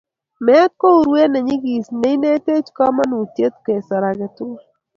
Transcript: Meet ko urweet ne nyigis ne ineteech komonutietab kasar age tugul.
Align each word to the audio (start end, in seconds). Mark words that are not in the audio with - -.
Meet 0.45 0.71
ko 0.79 0.87
urweet 0.99 1.29
ne 1.31 1.39
nyigis 1.47 1.87
ne 1.99 2.09
ineteech 2.15 2.67
komonutietab 2.77 3.61
kasar 3.65 4.03
age 4.09 4.27
tugul. 4.35 4.61